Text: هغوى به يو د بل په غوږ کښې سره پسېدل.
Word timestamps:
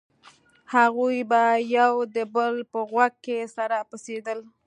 هغوى 0.73 1.17
به 1.31 1.43
يو 1.77 1.93
د 2.15 2.17
بل 2.33 2.55
په 2.71 2.79
غوږ 2.89 3.13
کښې 3.25 3.39
سره 3.55 3.77
پسېدل. 3.89 4.39